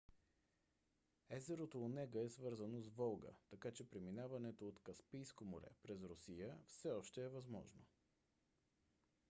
езерото 1.35 1.81
онега 1.87 2.21
е 2.21 2.29
свързано 2.35 2.81
с 2.81 2.89
волга 2.95 3.27
така 3.49 3.71
че 3.71 3.89
преминаването 3.89 4.67
от 4.67 4.79
каспийско 4.83 5.45
море 5.45 5.69
през 5.83 6.03
русия 6.03 6.55
все 6.67 6.91
още 6.91 7.23
е 7.23 7.29
възможно 7.29 7.81